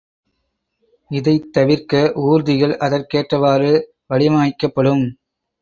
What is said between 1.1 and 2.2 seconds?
இதைத் தவிர்க்க